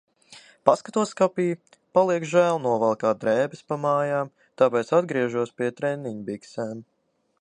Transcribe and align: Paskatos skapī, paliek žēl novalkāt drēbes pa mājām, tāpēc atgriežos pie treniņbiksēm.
Paskatos 0.67 1.11
skapī, 1.15 1.45
paliek 1.97 2.25
žēl 2.31 2.57
novalkāt 2.63 3.19
drēbes 3.25 3.61
pa 3.73 3.77
mājām, 3.85 4.33
tāpēc 4.63 4.95
atgriežos 5.01 5.55
pie 5.61 5.69
treniņbiksēm. 5.83 6.83